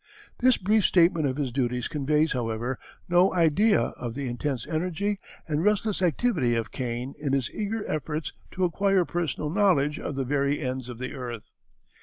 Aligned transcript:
This 0.39 0.57
brief 0.57 0.83
statement 0.83 1.27
of 1.27 1.37
his 1.37 1.51
duties 1.51 1.87
conveys, 1.87 2.31
however, 2.31 2.79
no 3.07 3.31
idea 3.35 3.79
of 3.81 4.15
the 4.15 4.27
intense 4.27 4.65
energy 4.65 5.19
and 5.47 5.63
restless 5.63 6.01
activity 6.01 6.55
of 6.55 6.71
Kane 6.71 7.13
in 7.19 7.33
his 7.33 7.51
eager 7.51 7.87
efforts 7.87 8.33
to 8.53 8.63
acquire 8.63 9.05
personal 9.05 9.51
knowledge 9.51 9.99
of 9.99 10.15
the 10.15 10.25
very 10.25 10.59
ends 10.59 10.89
of 10.89 10.97
the 10.97 11.13
earth. 11.13 11.51